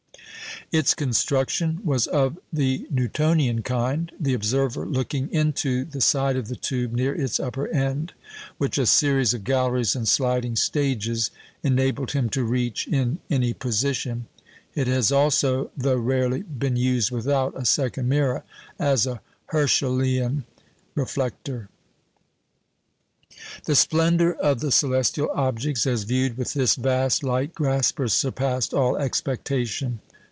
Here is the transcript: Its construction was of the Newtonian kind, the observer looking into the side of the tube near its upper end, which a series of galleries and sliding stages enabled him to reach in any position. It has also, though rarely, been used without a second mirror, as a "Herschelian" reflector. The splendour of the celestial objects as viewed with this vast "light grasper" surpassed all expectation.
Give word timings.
Its 0.73 0.93
construction 0.93 1.81
was 1.83 2.07
of 2.07 2.39
the 2.53 2.87
Newtonian 2.89 3.61
kind, 3.61 4.09
the 4.17 4.33
observer 4.33 4.85
looking 4.85 5.29
into 5.29 5.83
the 5.83 5.99
side 5.99 6.37
of 6.37 6.47
the 6.47 6.55
tube 6.55 6.93
near 6.93 7.13
its 7.13 7.41
upper 7.41 7.67
end, 7.67 8.13
which 8.57 8.77
a 8.77 8.85
series 8.85 9.33
of 9.33 9.43
galleries 9.43 9.97
and 9.97 10.07
sliding 10.07 10.55
stages 10.55 11.29
enabled 11.61 12.11
him 12.11 12.29
to 12.29 12.45
reach 12.45 12.87
in 12.87 13.19
any 13.29 13.51
position. 13.51 14.27
It 14.73 14.87
has 14.87 15.11
also, 15.11 15.71
though 15.75 15.97
rarely, 15.97 16.43
been 16.43 16.77
used 16.77 17.11
without 17.11 17.51
a 17.57 17.65
second 17.65 18.07
mirror, 18.07 18.45
as 18.79 19.05
a 19.05 19.19
"Herschelian" 19.47 20.45
reflector. 20.95 21.67
The 23.65 23.75
splendour 23.75 24.35
of 24.35 24.61
the 24.61 24.71
celestial 24.71 25.29
objects 25.33 25.85
as 25.85 26.03
viewed 26.03 26.37
with 26.37 26.53
this 26.53 26.75
vast 26.75 27.25
"light 27.25 27.53
grasper" 27.53 28.07
surpassed 28.07 28.73
all 28.73 28.95
expectation. 28.95 29.99